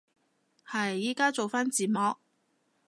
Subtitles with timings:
[0.67, 2.15] 係，依家做返字幕